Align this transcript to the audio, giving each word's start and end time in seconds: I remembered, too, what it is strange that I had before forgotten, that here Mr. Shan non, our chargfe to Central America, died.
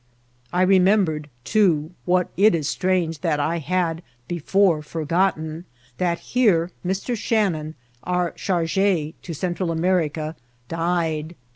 I 0.51 0.63
remembered, 0.63 1.29
too, 1.43 1.91
what 2.05 2.29
it 2.35 2.55
is 2.55 2.67
strange 2.67 3.19
that 3.19 3.39
I 3.39 3.59
had 3.59 4.01
before 4.27 4.81
forgotten, 4.81 5.65
that 5.99 6.17
here 6.33 6.71
Mr. 6.83 7.15
Shan 7.15 7.51
non, 7.53 7.75
our 8.03 8.31
chargfe 8.31 9.13
to 9.21 9.33
Central 9.35 9.69
America, 9.69 10.35
died. 10.67 11.35